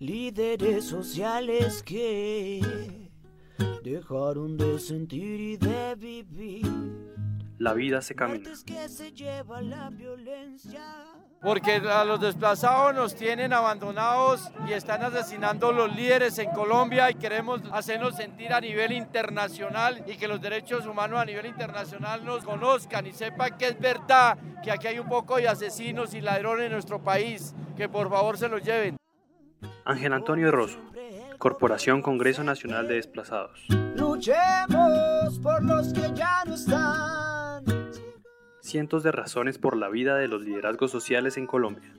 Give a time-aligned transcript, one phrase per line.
[0.00, 2.62] líderes sociales que
[3.84, 6.66] dejaron de sentir y de vivir.
[7.58, 8.38] La vida se camina.
[8.38, 10.80] Muertes que se lleva la violencia.
[11.42, 17.14] Porque a los desplazados nos tienen abandonados y están asesinando los líderes en Colombia y
[17.16, 22.42] queremos hacernos sentir a nivel internacional y que los derechos humanos a nivel internacional nos
[22.42, 26.66] conozcan y sepan que es verdad que aquí hay un poco de asesinos y ladrones
[26.66, 29.00] en nuestro país, que por favor se los lleven.
[29.84, 30.78] Ángel Antonio Rosso,
[31.38, 33.66] Corporación Congreso Nacional de Desplazados.
[33.96, 37.64] Luchemos por los que ya no están.
[38.60, 41.92] Cientos de razones por la vida de los liderazgos sociales en Colombia.